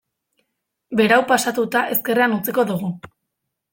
[1.01, 2.91] Berau pasatuta ezkerrean utziko dugu.